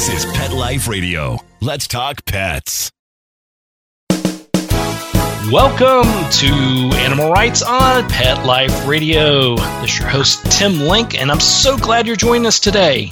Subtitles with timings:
[0.00, 1.36] This is Pet Life Radio.
[1.60, 2.90] Let's talk pets.
[5.52, 9.56] Welcome to Animal Writes on Pet Life Radio.
[9.56, 13.10] This is your host, Tim Link, and I'm so glad you're joining us today.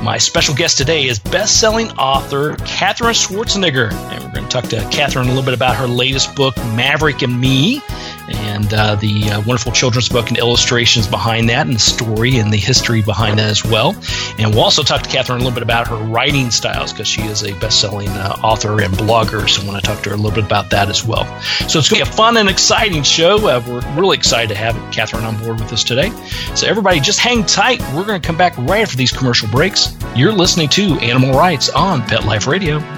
[0.00, 3.92] My special guest today is best selling author Katherine Schwarzenegger.
[3.92, 7.22] And we're going to talk to Katherine a little bit about her latest book, Maverick
[7.22, 7.82] and Me
[8.28, 12.52] and uh, the uh, wonderful children's book and illustrations behind that, and the story and
[12.52, 13.94] the history behind that as well.
[14.38, 17.22] And we'll also talk to Katherine a little bit about her writing styles because she
[17.22, 19.48] is a best-selling uh, author and blogger.
[19.48, 21.24] So I want to talk to her a little bit about that as well.
[21.68, 23.36] So it's going to be a fun and exciting show.
[23.48, 26.10] Uh, we're really excited to have Katherine on board with us today.
[26.54, 27.80] So everybody, just hang tight.
[27.94, 29.96] We're going to come back right after these commercial breaks.
[30.14, 32.97] You're listening to Animal Writes on Pet Life Radio.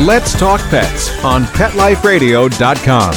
[0.00, 3.14] Let's Talk Pets on PetLifeRadio.com.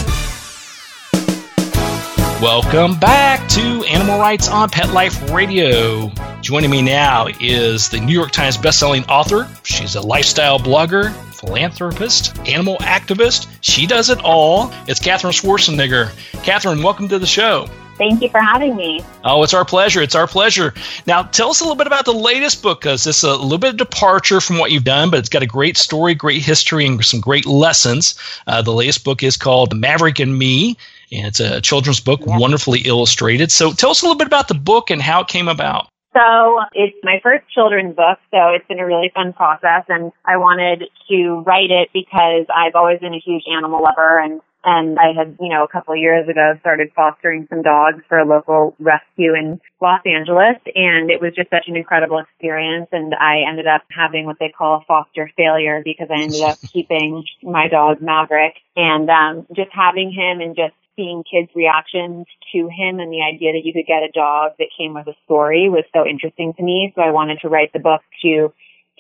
[2.42, 6.10] Welcome back to Animal Writes on Pet Life Radio.
[6.40, 9.50] Joining me now is the New York Times bestselling author.
[9.64, 13.50] She's a lifestyle blogger, philanthropist, animal activist.
[13.60, 14.72] She does it all.
[14.88, 16.14] It's Katherine Schwarzenegger.
[16.44, 17.70] Katherine, welcome to the show.
[18.00, 19.04] Thank you for having me.
[19.26, 20.02] Oh, it's our pleasure.
[20.02, 20.74] It's our pleasure.
[21.06, 23.72] Now, tell us a little bit about the latest book because it's a little bit
[23.72, 27.04] of departure from what you've done, but it's got a great story, great history, and
[27.04, 28.16] some great lessons.
[28.48, 30.78] Uh, the latest book is called Maverick and Me,
[31.12, 32.38] and it's a children's book, yeah.
[32.38, 33.52] wonderfully illustrated.
[33.52, 35.90] So, tell us a little bit about the book and how it came about.
[36.16, 40.38] So it's my first children's book, so it's been a really fun process and I
[40.38, 45.14] wanted to write it because I've always been a huge animal lover and and I
[45.18, 48.76] had, you know, a couple of years ago started fostering some dogs for a local
[48.80, 50.58] rescue in Los Angeles.
[50.76, 52.88] And it was just such an incredible experience.
[52.92, 56.58] And I ended up having what they call a foster failure because I ended up
[56.74, 62.68] keeping my dog Maverick and, um, just having him and just seeing kids' reactions to
[62.68, 65.70] him and the idea that you could get a dog that came with a story
[65.70, 66.92] was so interesting to me.
[66.96, 68.52] So I wanted to write the book to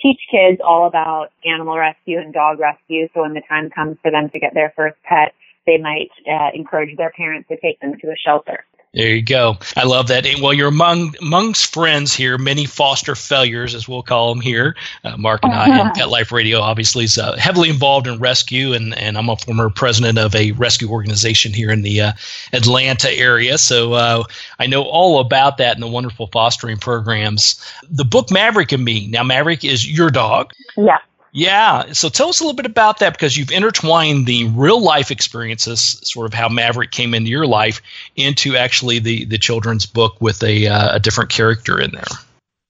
[0.01, 3.09] teach kids all about animal rescue and dog rescue.
[3.13, 5.33] So when the time comes for them to get their first pet,
[5.69, 8.65] they might uh, encourage their parents to take them to a shelter.
[8.91, 9.57] There you go.
[9.77, 10.25] I love that.
[10.25, 14.75] And well, you're among amongst friends here, many foster failures, as we'll call them here.
[15.03, 18.73] Uh, Mark and I, and Pet Life Radio, obviously, is uh, heavily involved in rescue,
[18.73, 22.11] and, and I'm a former president of a rescue organization here in the uh,
[22.51, 23.59] Atlanta area.
[23.59, 24.23] So uh,
[24.57, 27.63] I know all about that and the wonderful fostering programs.
[27.91, 29.05] The book Maverick and Me.
[29.05, 30.51] Now, Maverick is your dog.
[30.75, 30.97] Yeah.
[31.31, 31.93] Yeah.
[31.93, 35.99] So tell us a little bit about that because you've intertwined the real life experiences,
[36.03, 37.81] sort of how Maverick came into your life,
[38.15, 42.07] into actually the, the children's book with a, uh, a different character in there.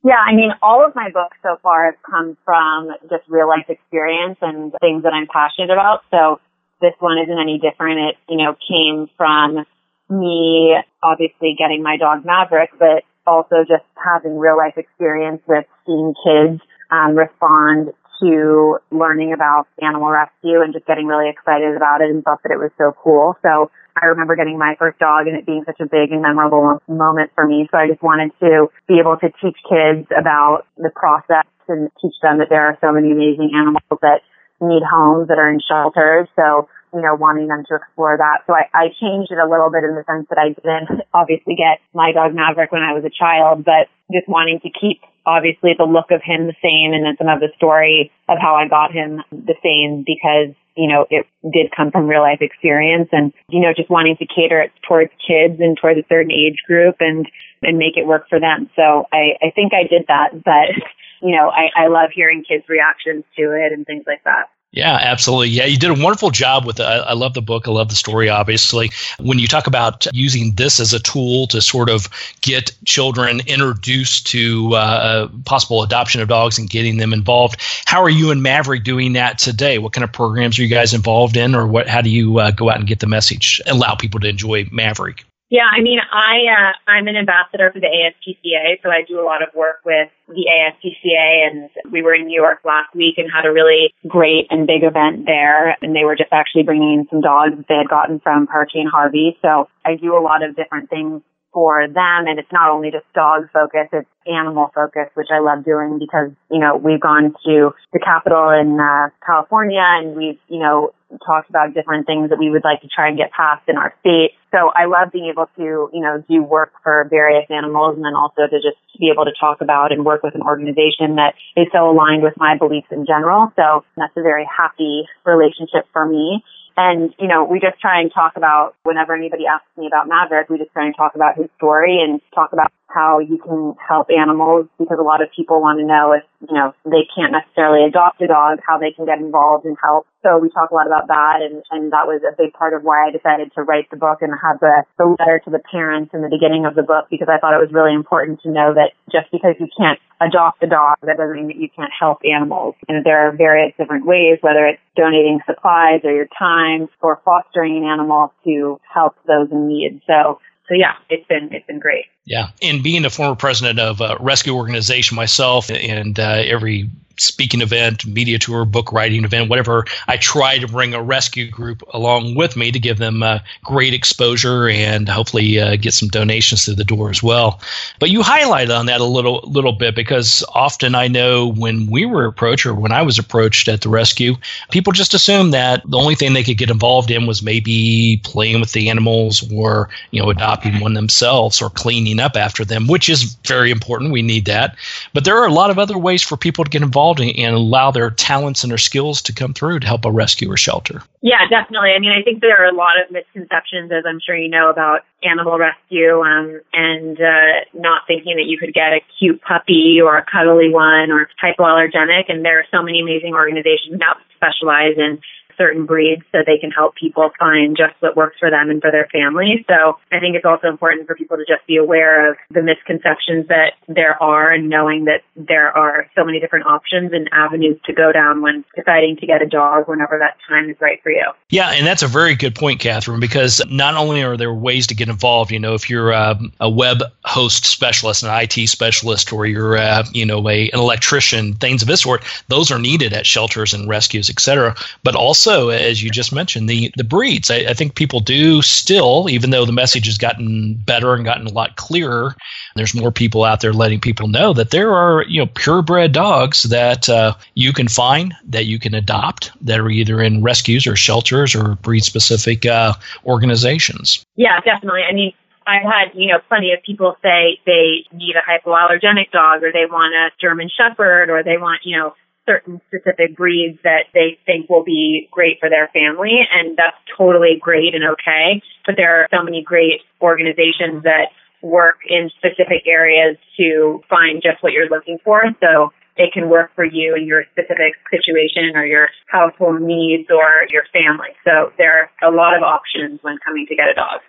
[0.04, 3.66] Yeah, I mean, all of my books so far have come from just real life
[3.70, 6.04] experience and things that I'm passionate about.
[6.10, 6.40] So
[6.82, 8.00] this one isn't any different.
[8.00, 9.66] It, you know, came from
[10.10, 16.14] me obviously getting my dog Maverick, but also just having real life experience with seeing
[16.24, 22.10] kids um, respond to learning about animal rescue and just getting really excited about it
[22.10, 23.38] and thought that it was so cool.
[23.42, 23.72] So
[24.02, 27.32] I remember getting my first dog and it being such a big and memorable moment
[27.36, 27.68] for me.
[27.72, 32.16] So I just wanted to be able to teach kids about the process and teach
[32.22, 34.22] them that there are so many amazing animals that
[34.62, 36.28] need homes that are in shelters.
[36.36, 38.46] So, you know, wanting them to explore that.
[38.48, 41.56] So I, I changed it a little bit in the sense that I didn't obviously
[41.56, 45.78] get my dog Maverick when I was a child, but just wanting to keep obviously
[45.78, 48.68] the look of him the same and then some of the story of how I
[48.68, 53.34] got him the same because, you know, it did come from real life experience and,
[53.50, 56.98] you know, just wanting to cater it towards kids and towards a certain age group
[57.00, 57.30] and,
[57.62, 58.70] and make it work for them.
[58.76, 60.74] So I, I think I did that, but,
[61.22, 64.50] you know, I, I love hearing kids' reactions to it and things like that.
[64.72, 65.50] Yeah, absolutely.
[65.50, 66.84] Yeah, you did a wonderful job with it.
[66.84, 67.68] I, love the book.
[67.68, 68.92] I love the story, obviously.
[69.20, 72.08] When you talk about using this as a tool to sort of
[72.42, 78.12] get children introduced to uh, possible adoption of dogs and getting them involved, how are
[78.12, 79.80] you and Maverick doing that today?
[79.80, 81.88] What kind of programs are you guys involved in, or what?
[81.88, 85.26] how do you uh, go out and get the message, allow people to enjoy Maverick?
[85.50, 89.26] Yeah, I mean, I uh, I'm an ambassador for the ASPCA, so I do a
[89.26, 93.32] lot of work with the ASPCA, and we were in New York last week and
[93.32, 95.76] had a really great and big event there.
[95.82, 99.40] And they were just actually bringing in some dogs they had gotten from Hurricane Harvey.
[99.42, 101.24] So I do a lot of different things
[101.54, 102.28] for them.
[102.28, 106.32] And it's not only just dog focus, it's animal focus, which I love doing because,
[106.52, 110.94] you know, we've gone to the capital in uh, California and we've, you know,
[111.26, 113.94] talked about different things that we would like to try and get passed in our
[114.02, 114.38] state.
[114.52, 118.14] So I love being able to, you know, do work for various animals and then
[118.14, 121.68] also to just be able to talk about and work with an organization that is
[121.74, 123.52] so aligned with my beliefs in general.
[123.56, 126.44] So that's a very happy relationship for me.
[126.78, 130.50] And, you know, we just try and talk about whenever anybody asks me about Maverick,
[130.50, 134.10] we just try and talk about his story and talk about how you can help
[134.10, 137.86] animals because a lot of people want to know if, you know, they can't necessarily
[137.86, 140.08] adopt a dog, how they can get involved and help.
[140.26, 142.84] So we talk a lot about that and, and that was a big part of
[142.84, 146.12] why I decided to write the book and have the, the letter to the parents
[146.14, 148.74] in the beginning of the book because I thought it was really important to know
[148.74, 152.20] that just because you can't adopt a dog, that doesn't mean that you can't help
[152.26, 152.76] animals.
[152.88, 157.78] And there are various different ways, whether it's donating supplies or your time or fostering
[157.78, 160.02] an animal to help those in need.
[160.06, 160.40] So
[160.70, 162.06] so yeah, it's been it's been great.
[162.30, 166.88] Yeah, and being a former president of a rescue organization myself, and uh, every
[167.20, 171.84] speaking event, media tour, book writing event, whatever, I try to bring a rescue group
[171.94, 176.66] along with me to give them uh, great exposure and hopefully uh, get some donations
[176.66, 177.62] through the door as well.
[178.00, 182.06] But you highlighted on that a little little bit because often I know when we
[182.06, 184.36] were approached or when I was approached at the rescue,
[184.72, 188.60] people just assumed that the only thing they could get involved in was maybe playing
[188.60, 193.10] with the animals or you know adopting one themselves or cleaning up after them, which
[193.10, 194.12] is very important.
[194.12, 194.76] We need that.
[195.14, 197.56] But there are a lot of other ways for people to get involved involved and,
[197.56, 201.02] allow their talents and their skills to come through to help a rescue or shelter.
[201.22, 201.92] Yeah, definitely.
[201.92, 204.70] I mean, I think there are a lot of misconceptions, as I'm sure you know,
[204.70, 210.00] about animal rescue um, and uh, not thinking that you could get a cute puppy
[210.02, 212.26] or a cuddly one or hypoallergenic.
[212.30, 215.20] And there are so many amazing organizations now that specialize in
[215.60, 218.92] certain breeds so they can help people find just what works for them and for
[218.92, 219.66] their family.
[219.68, 223.48] So I think it's also important for people to just be aware of the misconceptions
[223.50, 227.94] that there are and knowing that there are so many different options and avenues to
[227.94, 231.26] go down when deciding to get a dog whenever that time is right for you.
[231.50, 234.96] Yeah, and that's a very good point, Katherine, because not only are there ways to
[234.96, 239.46] get involved, you know, if you're a, a web host specialist, an IT specialist, or
[239.46, 243.26] you're, a, you know, a, an electrician, things of this sort, those are needed at
[243.26, 244.76] shelters and rescues, et cetera.
[245.04, 247.50] But also also, as you just mentioned, the the breeds.
[247.50, 251.48] I, I, think people do still, even though the message has gotten better and gotten
[251.48, 252.36] a lot clearer.
[252.76, 256.64] There's more people out there letting people know that there are you know purebred dogs
[256.64, 260.96] that uh, you can find that you can adopt that are either in rescues or
[260.96, 262.94] shelters or breed specific uh,
[263.26, 264.24] organizations.
[264.36, 265.02] Yeah, definitely.
[265.10, 265.34] I mean.
[265.68, 269.86] I've had, you know, plenty of people say they need a hypoallergenic dog or they
[269.86, 272.16] want a German Shepherd or they want, you know,
[272.50, 277.62] certain specific breeds that they think will be great for their family, and that's totally
[277.62, 278.62] great and okay.
[278.86, 281.30] But there are so many great organizations that
[281.62, 285.44] work in specific areas to find just what you're looking for.
[285.60, 290.66] So it can work for you and your specific situation or your household needs or
[290.70, 291.30] your family.
[291.46, 294.22] So there are a lot of options when coming to get a dog.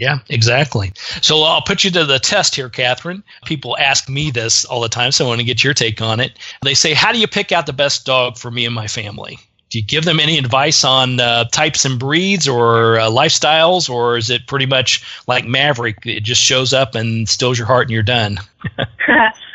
[0.00, 0.92] Yeah, exactly.
[1.20, 3.22] So I'll put you to the test here, Katherine.
[3.44, 6.20] People ask me this all the time, so I want to get your take on
[6.20, 6.38] it.
[6.62, 9.38] They say, How do you pick out the best dog for me and my family?
[9.68, 14.16] Do you give them any advice on uh, types and breeds or uh, lifestyles, or
[14.16, 15.98] is it pretty much like Maverick?
[16.06, 18.38] It just shows up and stills your heart and you're done?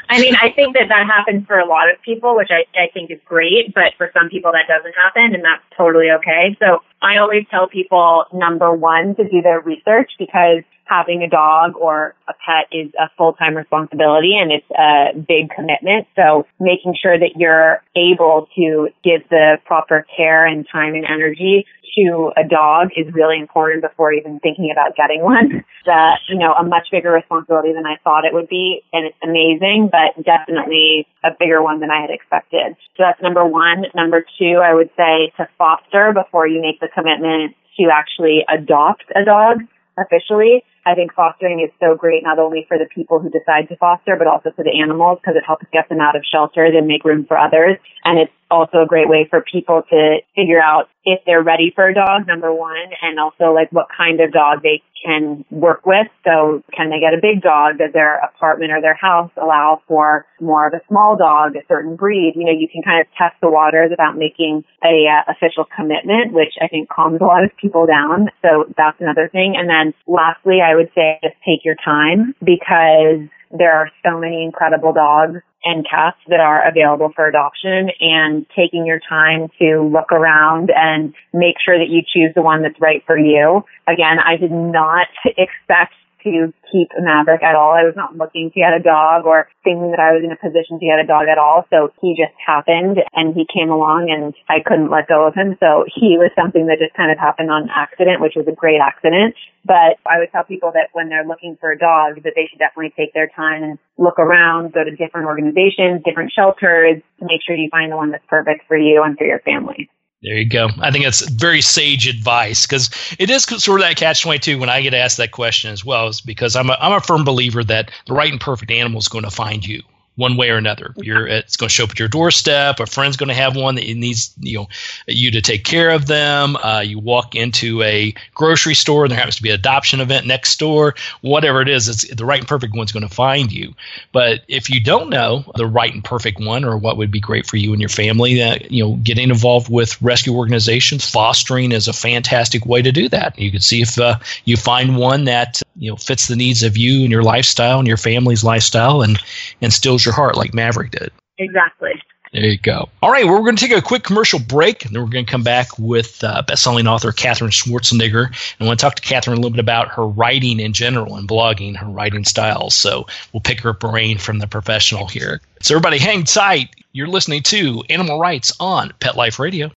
[0.10, 2.90] I mean, I think that that happens for a lot of people, which I, I
[2.94, 6.56] think is great, but for some people that doesn't happen, and that's totally okay.
[6.60, 11.74] So I always tell people, number one, to do their research because having a dog
[11.76, 16.08] or a pet is a full-time responsibility and it's a big commitment.
[16.16, 21.66] So making sure that you're able to give the proper care and time and energy
[21.98, 25.64] to a dog is really important before even thinking about getting one.
[25.86, 28.82] That, you know, a much bigger responsibility than I thought it would be.
[28.92, 32.76] And it's amazing, but definitely a bigger one than I had expected.
[32.98, 33.86] So that's number one.
[33.94, 39.04] Number two, I would say to foster before you make the commitment to actually adopt
[39.16, 39.60] a dog
[39.98, 43.76] officially I think fostering is so great not only for the people who decide to
[43.78, 46.86] foster, but also for the animals because it helps get them out of shelters and
[46.86, 47.78] make room for others.
[48.04, 51.90] And it's also a great way for people to figure out if they're ready for
[51.90, 56.08] a dog, number one, and also like what kind of dog they can work with.
[56.24, 57.78] So can they get a big dog?
[57.78, 61.96] Does their apartment or their house allow for more of a small dog, a certain
[61.96, 62.34] breed?
[62.36, 66.34] You know, you can kind of test the waters without making a uh, official commitment,
[66.34, 68.30] which I think calms a lot of people down.
[68.42, 69.56] So that's another thing.
[69.58, 74.44] And then lastly, I would say just take your time because there are so many
[74.44, 80.12] incredible dogs and cats that are available for adoption and taking your time to look
[80.12, 83.66] around and make sure that you choose the one that's right for you.
[83.88, 85.94] Again, I did not expect
[86.26, 87.72] to keep Maverick at all.
[87.72, 90.40] I was not looking to get a dog or thinking that I was in a
[90.42, 91.64] position to get a dog at all.
[91.70, 95.56] So he just happened and he came along and I couldn't let go of him.
[95.62, 98.82] So he was something that just kind of happened on accident, which was a great
[98.82, 99.38] accident.
[99.64, 102.60] But I would tell people that when they're looking for a dog, that they should
[102.60, 107.42] definitely take their time and look around, go to different organizations, different shelters to make
[107.46, 109.90] sure you find the one that's perfect for you and for your family.
[110.24, 110.70] There you go.
[110.80, 114.70] I think that's very sage advice because it is sort of that catch 22 when
[114.70, 117.64] I get asked that question as well, is because I'm a, I'm a firm believer
[117.64, 119.84] that the right and perfect animal is going to find you
[120.16, 120.94] one way or another.
[120.98, 122.80] You're, it's going to show up at your doorstep.
[122.80, 124.68] A friend's going to have one that needs you know
[125.08, 126.56] you to take care of them.
[126.58, 130.26] Uh, you walk into a grocery store and there happens to be an adoption event
[130.26, 130.96] next door.
[131.22, 133.74] Whatever it is, it's the right and perfect one's going to find you.
[134.12, 137.46] But if you don't know the right and perfect one or what would be great
[137.46, 141.88] for you and your family, uh, you know, getting involved with rescue organizations, fostering is
[141.88, 143.38] a fantastic way to do that.
[143.38, 146.78] You can see if uh, you find one that you know fits the needs of
[146.78, 149.20] you and your lifestyle and your family's lifestyle and
[149.62, 151.12] and steals your heart like Maverick did.
[151.38, 151.94] Exactly.
[152.34, 152.90] There you go.
[153.02, 155.26] All right, well, we're going to take a quick commercial break, and then we're going
[155.26, 159.02] to come back with uh, best-selling author Katherine Schwarzenegger, and I want to talk to
[159.02, 162.70] Katherine a little bit about her writing in general and blogging, her writing style.
[162.72, 165.40] So we'll pick her brain from the professional here.
[165.62, 166.76] So everybody, hang tight.
[166.92, 169.72] You're listening to Animal Writes on Pet Life Radio.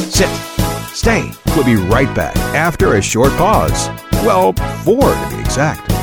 [0.00, 0.28] Sit.
[0.92, 1.30] Stay.
[1.46, 3.88] We'll be right back after a short pause.
[4.24, 4.52] Well,
[4.84, 5.97] four to be exact.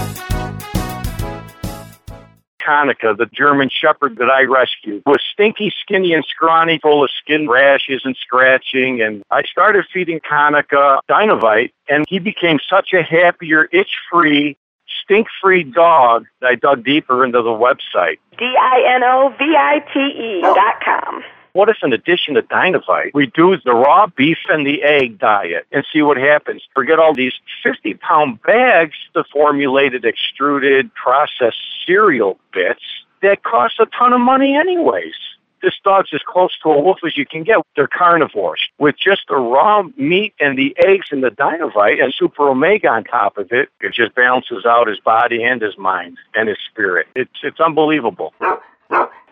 [2.66, 7.48] Konica, the German Shepherd that I rescued, was stinky, skinny, and scrawny, full of skin
[7.48, 9.02] rashes and scratching.
[9.02, 14.58] And I started feeding Konica Dinovite, and he became such a happier, itch-free,
[15.04, 18.18] stink-free dog that I dug deeper into the website.
[18.38, 21.24] D-I-N-O-V-I-T-E dot com.
[21.56, 25.66] What if, in addition to Dinovite, we do the raw beef and the egg diet
[25.72, 26.62] and see what happens?
[26.74, 27.32] Forget all these
[27.64, 32.84] 50 pound bags of formulated, extruded, processed cereal bits
[33.22, 35.14] that cost a ton of money, anyways.
[35.62, 37.60] This dog's as close to a wolf as you can get.
[37.78, 38.60] They're carnivores.
[38.78, 43.06] With just the raw meat and the eggs and the Dinovite and Super Omega on
[43.06, 47.08] top of it, it just balances out his body and his mind and his spirit.
[47.16, 48.34] It's, it's unbelievable.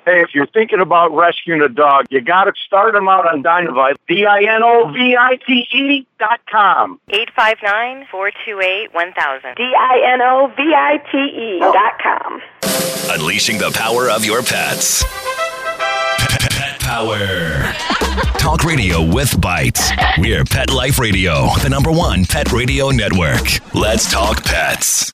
[0.05, 3.41] Hey, if you're thinking about rescuing a dog, you got to start them out on
[3.41, 3.95] Dinovite.
[4.09, 6.99] D-I-N-O-V-I-T-E dot com.
[7.09, 9.55] 859-428-1000.
[9.55, 12.41] D-I-N-O-V-I-T-E dot com.
[13.11, 15.05] Unleashing the power of your pets.
[16.51, 17.71] Pet Power.
[18.39, 19.89] Talk radio with bites.
[20.17, 23.61] We're Pet Life Radio, the number one pet radio network.
[23.73, 25.13] Let's talk pets.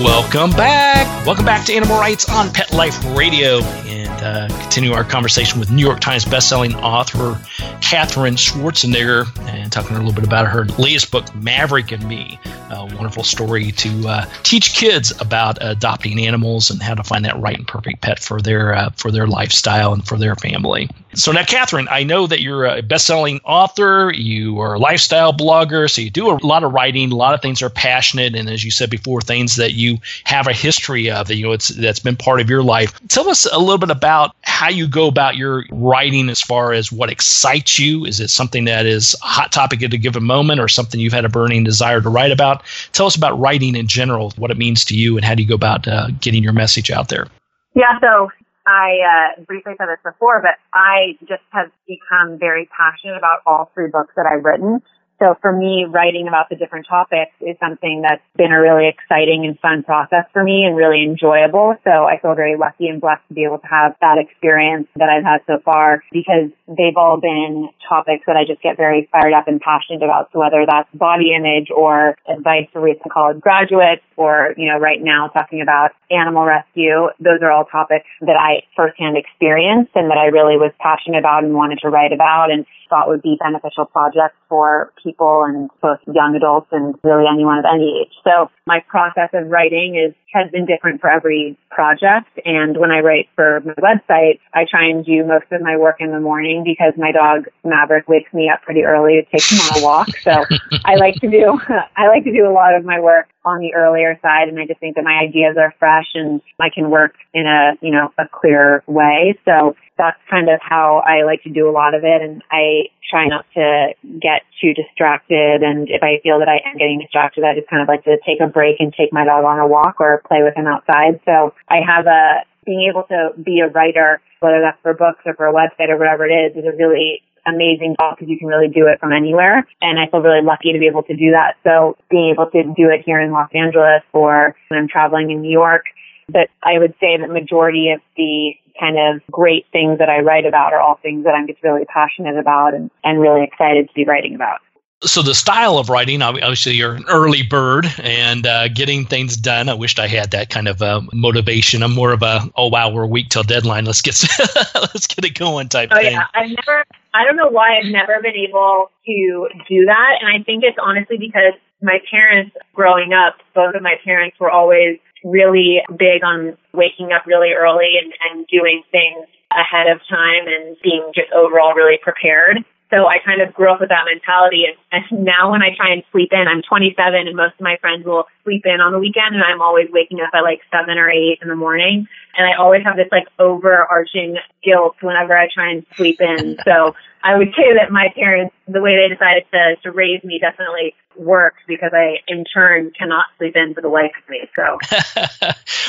[0.00, 1.26] Welcome back.
[1.26, 5.72] Welcome back to Animal Writes on Pet Life Radio and uh, continue our conversation with
[5.72, 7.40] New York Times bestselling author
[7.80, 12.38] Katherine Schwarzenegger and talking a little bit about her latest book, Maverick and Me.
[12.70, 17.36] A wonderful story to uh, teach kids about adopting animals and how to find that
[17.40, 20.88] right and perfect pet for their uh, for their lifestyle and for their family.
[21.18, 24.12] So now, Katherine, I know that you're a best-selling author.
[24.14, 27.10] You are a lifestyle blogger, so you do a lot of writing.
[27.10, 30.46] A lot of things are passionate, and as you said before, things that you have
[30.46, 32.92] a history of that you know it's that's been part of your life.
[33.08, 36.92] Tell us a little bit about how you go about your writing as far as
[36.92, 38.04] what excites you.
[38.04, 41.12] Is it something that is a hot topic at a given moment, or something you've
[41.12, 42.62] had a burning desire to write about?
[42.92, 45.48] Tell us about writing in general, what it means to you, and how do you
[45.48, 47.26] go about uh, getting your message out there.
[47.74, 48.30] Yeah, so
[48.68, 48.98] I
[49.40, 53.88] uh, briefly said this before, but I just have become very passionate about all three
[53.88, 54.82] books that I've written.
[55.18, 59.44] So for me, writing about the different topics is something that's been a really exciting
[59.46, 61.74] and fun process for me and really enjoyable.
[61.82, 65.08] So I feel very lucky and blessed to be able to have that experience that
[65.08, 69.34] I've had so far because they've all been topics that I just get very fired
[69.34, 70.30] up and passionate about.
[70.32, 75.02] So whether that's body image or advice for recent college graduates or, you know, right
[75.02, 80.18] now talking about animal rescue, those are all topics that I firsthand experienced and that
[80.18, 83.84] I really was passionate about and wanted to write about and thought would be beneficial
[83.84, 88.12] projects for people and both young adults and really anyone of any age.
[88.24, 92.28] So my process of writing is has been different for every project.
[92.44, 95.96] And when I write for my website, I try and do most of my work
[96.00, 99.58] in the morning because my dog Maverick wakes me up pretty early to take him
[99.58, 100.08] on a walk.
[100.22, 100.44] So
[100.84, 101.58] I like to do
[101.96, 104.66] I like to do a lot of my work on the earlier side and I
[104.66, 108.12] just think that my ideas are fresh and I can work in a, you know,
[108.18, 109.38] a clear way.
[109.44, 112.90] So that's kind of how I like to do a lot of it and I
[113.10, 117.42] try not to get too distracted and if I feel that I am getting distracted
[117.44, 119.66] I just kind of like to take a break and take my dog on a
[119.66, 121.20] walk or play with him outside.
[121.24, 125.32] So I have a being able to be a writer, whether that's for books or
[125.34, 127.22] for a website or whatever it is, is a really
[127.54, 129.66] amazing job because you can really do it from anywhere.
[129.80, 131.56] And I feel really lucky to be able to do that.
[131.64, 135.42] So being able to do it here in Los Angeles or when I'm traveling in
[135.42, 135.84] New York,
[136.28, 140.46] but I would say that majority of the kind of great things that I write
[140.46, 143.94] about are all things that I'm just really passionate about and, and really excited to
[143.94, 144.60] be writing about.
[145.04, 149.68] So the style of writing obviously you're an early bird and uh, getting things done.
[149.68, 151.84] I wished i had that kind of uh, motivation.
[151.84, 153.84] I'm more of a oh wow we're a week till deadline.
[153.84, 154.20] Let's get
[154.74, 156.12] let's get it going type oh, thing.
[156.12, 156.26] yeah.
[156.34, 156.84] I've never
[157.18, 160.78] i don't know why i've never been able to do that and i think it's
[160.80, 166.56] honestly because my parents growing up both of my parents were always really big on
[166.72, 171.74] waking up really early and, and doing things ahead of time and being just overall
[171.74, 174.64] really prepared so I kind of grew up with that mentality.
[174.64, 174.76] And,
[175.12, 176.96] and now when I try and sleep in, I'm 27
[177.28, 180.20] and most of my friends will sleep in on the weekend and I'm always waking
[180.20, 182.08] up at like seven or eight in the morning.
[182.38, 186.56] And I always have this like overarching guilt whenever I try and sleep in.
[186.68, 190.38] So I would say that my parents, the way they decided to, to raise me
[190.38, 194.48] definitely worked because I, in turn, cannot sleep in for the life of me.
[194.54, 194.78] So,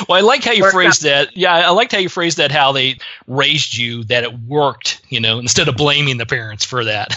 [0.08, 1.36] well, I like how you phrased that.
[1.36, 2.50] Yeah, I liked how you phrased that.
[2.50, 5.02] How they raised you, that it worked.
[5.08, 7.14] You know, instead of blaming the parents for that.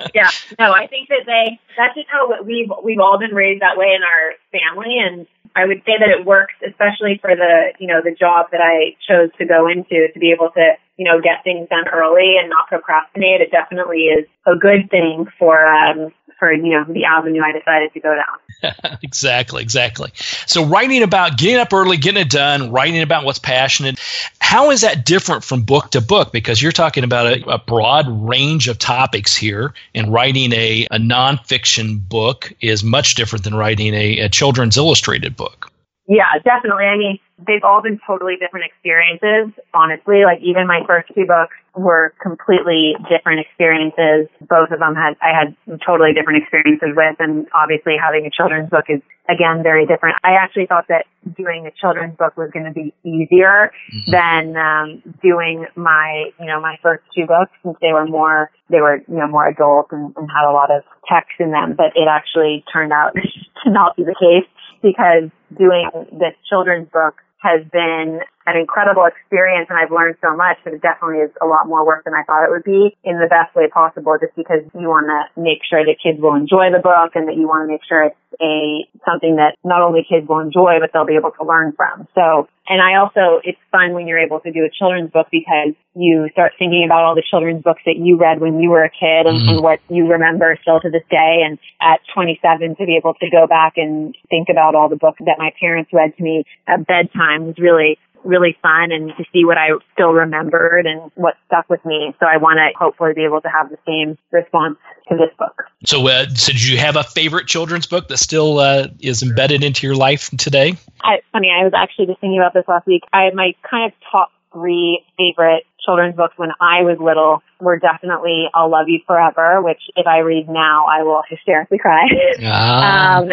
[0.14, 1.60] yeah, no, I think that they.
[1.76, 5.66] That's just how we've we've all been raised that way in our family, and I
[5.66, 9.30] would say that it works, especially for the you know the job that I chose
[9.38, 12.68] to go into to be able to you know get things done early and not
[12.68, 13.40] procrastinate.
[13.40, 17.92] It definitely is a good thing for um, for you know the avenue I decided
[17.92, 18.98] to go down.
[19.02, 20.10] exactly, exactly.
[20.46, 24.00] So writing about getting up early, getting it done, writing about what's passionate.
[24.40, 26.32] How is that different from book to book?
[26.32, 30.98] Because you're talking about a, a broad range of topics here, and writing a, a
[30.98, 35.71] nonfiction book is much different than writing a, a children's illustrated book.
[36.08, 36.84] Yeah, definitely.
[36.84, 40.26] I mean, they've all been totally different experiences, honestly.
[40.26, 44.26] Like even my first two books were completely different experiences.
[44.42, 45.54] Both of them had, I had
[45.86, 50.18] totally different experiences with and obviously having a children's book is again very different.
[50.24, 51.06] I actually thought that
[51.38, 54.10] doing a children's book was going to be easier mm-hmm.
[54.10, 58.80] than um, doing my, you know, my first two books since they were more, they
[58.80, 61.94] were, you know, more adult and, and had a lot of text in them, but
[61.94, 63.14] it actually turned out
[63.64, 64.50] to not be the case
[64.82, 70.58] because doing this children's book has been an incredible experience and I've learned so much,
[70.64, 73.18] but it definitely is a lot more work than I thought it would be in
[73.18, 76.70] the best way possible just because you want to make sure that kids will enjoy
[76.74, 80.06] the book and that you want to make sure it's a something that not only
[80.08, 82.08] kids will enjoy but they'll be able to learn from.
[82.14, 85.74] So and I also it's fun when you're able to do a children's book because
[85.94, 88.90] you start thinking about all the children's books that you read when you were a
[88.90, 89.48] kid and, mm-hmm.
[89.48, 93.28] and what you remember still to this day and at 27 to be able to
[93.30, 96.86] go back and think about all the books that my parents read to me at
[96.86, 101.68] bedtime was really really fun and to see what I still remembered and what stuck
[101.68, 102.14] with me.
[102.20, 105.64] So I want to hopefully be able to have the same response to this book.
[105.84, 109.64] So, uh, so did you have a favorite children's book that still uh, is embedded
[109.64, 110.74] into your life today?
[111.02, 113.02] I, funny, I was actually just thinking about this last week.
[113.12, 118.46] I my kind of top three favorite children's books when I was little were definitely
[118.54, 122.06] I'll Love You Forever, which if I read now, I will hysterically cry.
[122.44, 123.18] Ah.
[123.18, 123.30] Um,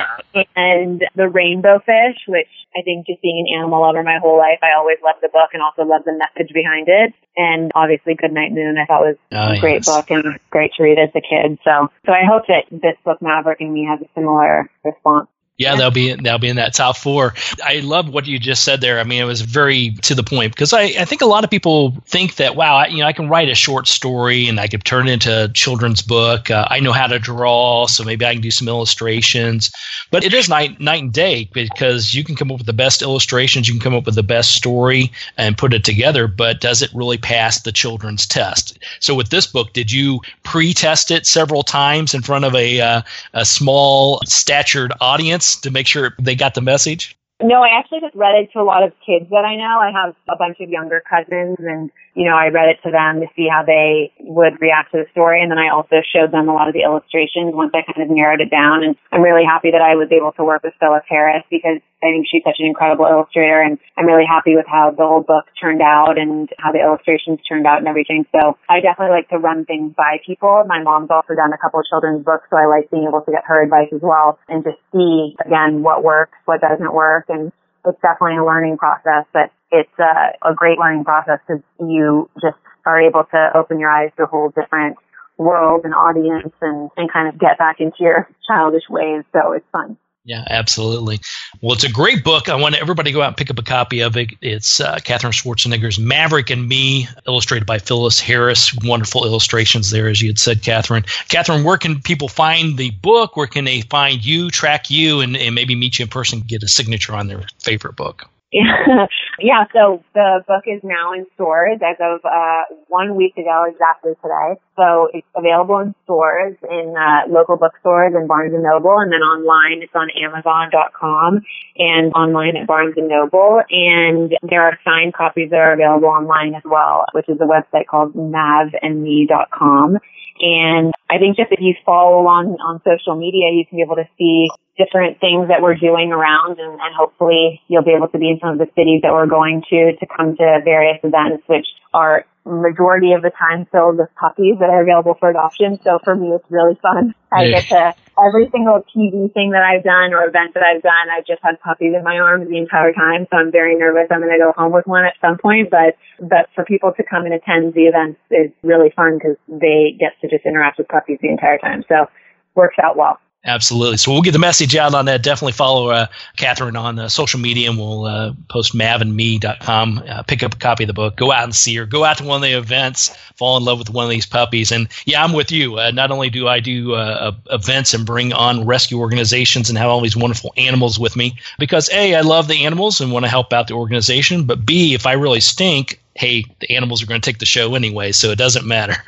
[0.55, 4.59] and The Rainbow Fish, which I think just being an animal lover my whole life,
[4.61, 7.13] I always loved the book and also loved the message behind it.
[7.35, 9.89] And obviously Goodnight Moon, I thought was oh, a great yes.
[9.89, 11.57] book and great to read as a kid.
[11.63, 15.27] So, so I hope that this book, Maverick and Me, has a similar response.
[15.59, 17.33] Yeah, they'll be they'll be in that top four.
[17.61, 18.97] I love what you just said there.
[18.97, 21.49] I mean, it was very to the point because I, I think a lot of
[21.49, 24.67] people think that wow, I, you know, I can write a short story and I
[24.67, 26.49] could turn it into a children's book.
[26.49, 29.69] Uh, I know how to draw, so maybe I can do some illustrations.
[30.11, 33.01] But it is night night and day because you can come up with the best
[33.01, 36.29] illustrations, you can come up with the best story and put it together.
[36.29, 38.79] But does it really pass the children's test?
[39.01, 43.01] So with this book, did you pre-test it several times in front of a uh,
[43.33, 45.48] a small statured audience?
[45.57, 47.17] To make sure they got the message?
[47.41, 49.79] No, I actually just read it to a lot of kids that I know.
[49.79, 53.23] I have a bunch of younger cousins and you know, I read it to them
[53.23, 55.39] to see how they would react to the story.
[55.39, 58.11] And then I also showed them a lot of the illustrations once I kind of
[58.11, 58.83] narrowed it down.
[58.83, 62.11] And I'm really happy that I was able to work with Phyllis Harris because I
[62.11, 63.63] think she's such an incredible illustrator.
[63.63, 67.39] And I'm really happy with how the whole book turned out and how the illustrations
[67.47, 68.27] turned out and everything.
[68.35, 70.67] So I definitely like to run things by people.
[70.67, 72.51] My mom's also done a couple of children's books.
[72.51, 75.87] So I like being able to get her advice as well and just see again
[75.87, 77.31] what works, what doesn't work.
[77.31, 77.55] And
[77.87, 82.57] it's definitely a learning process, but it's a, a great learning process because you just
[82.85, 84.97] are able to open your eyes to a whole different
[85.37, 89.23] world and audience and, and kind of get back into your childish ways.
[89.33, 89.97] So it's fun.
[90.25, 91.21] Yeah, absolutely.
[91.61, 92.49] Well, it's a great book.
[92.49, 94.31] I want everybody to go out and pick up a copy of it.
[94.41, 98.75] It's uh, Katherine Schwarzenegger's Maverick and Me, illustrated by Phyllis Harris.
[98.83, 101.05] Wonderful illustrations there, as you had said, Katherine.
[101.29, 103.37] Katherine, where can people find the book?
[103.37, 106.63] Where can they find you, track you, and, and maybe meet you in person, get
[106.63, 108.29] a signature on their favorite book?
[108.51, 109.05] Yeah,
[109.39, 109.65] yeah.
[109.73, 114.59] So the book is now in stores as of uh, one week ago, exactly today.
[114.75, 119.21] So it's available in stores, in uh, local bookstores and Barnes and Noble, and then
[119.21, 121.41] online it's on Amazon.com
[121.77, 123.61] and online at Barnes and Noble.
[123.69, 127.85] And there are signed copies that are available online as well, which is a website
[127.85, 129.99] called mavandme.com.
[130.41, 133.97] And I think just if you follow along on social media, you can be able
[133.97, 134.47] to see
[134.79, 138.39] different things that we're doing around and, and hopefully you'll be able to be in
[138.39, 142.25] some of the cities that we're going to to come to various events which are
[142.45, 145.79] majority of the time filled with puppies that are available for adoption.
[145.83, 147.13] So for me, it's really fun.
[147.31, 151.09] I get to every single TV thing that I've done or event that I've done,
[151.11, 153.27] I've just had puppies in my arms the entire time.
[153.29, 154.07] So I'm very nervous.
[154.09, 157.03] I'm going to go home with one at some point, but, but for people to
[157.03, 160.87] come and attend the events is really fun because they get to just interact with
[160.87, 161.83] puppies the entire time.
[161.87, 162.07] So
[162.55, 163.19] works out well.
[163.45, 163.95] Absolutely.
[163.95, 165.23] So we'll get the message out on that.
[165.23, 170.03] Definitely follow uh, Katherine on uh, social media, and we'll uh, post mavandme.com.
[170.05, 171.15] Uh, pick up a copy of the book.
[171.15, 171.85] Go out and see her.
[171.85, 173.15] Go out to one of the events.
[173.37, 174.73] Fall in love with one of these puppies.
[174.73, 175.79] And yeah, I'm with you.
[175.79, 179.89] Uh, not only do I do uh, events and bring on rescue organizations and have
[179.89, 183.29] all these wonderful animals with me, because a I love the animals and want to
[183.29, 184.43] help out the organization.
[184.43, 187.75] But b if I really stink, hey, the animals are going to take the show
[187.75, 188.95] anyway, so it doesn't matter.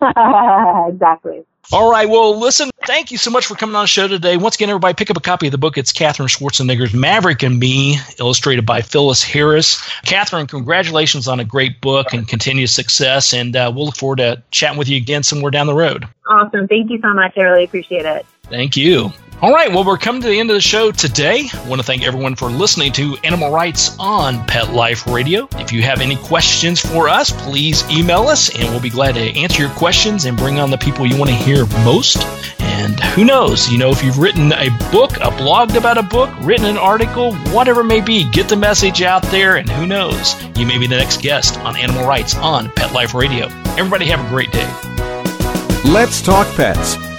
[0.88, 1.44] exactly.
[1.72, 2.06] All right.
[2.06, 4.36] Well, listen, thank you so much for coming on the show today.
[4.36, 5.78] Once again, everybody, pick up a copy of the book.
[5.78, 9.82] It's Katherine Schwarzenegger's Maverick and Me, illustrated by Phyllis Harris.
[10.04, 13.32] Katherine, congratulations on a great book and continued success.
[13.32, 16.06] And uh, we'll look forward to chatting with you again somewhere down the road.
[16.28, 16.68] Awesome.
[16.68, 17.38] Thank you so much.
[17.38, 18.26] I really appreciate it.
[18.52, 19.10] Thank you.
[19.40, 21.48] All right, well, we're coming to the end of the show today.
[21.52, 25.48] I want to thank everyone for listening to Animal Writes on Pet Life Radio.
[25.52, 29.20] If you have any questions for us, please email us, and we'll be glad to
[29.20, 32.18] answer your questions and bring on the people you want to hear most.
[32.60, 36.28] And who knows, you know, if you've written a book, a blogged about a book,
[36.42, 40.34] written an article, whatever it may be, get the message out there, and who knows,
[40.58, 43.46] you may be the next guest on Animal Writes on Pet Life Radio.
[43.78, 44.70] Everybody have a great day.
[45.90, 46.96] Let's Talk Pets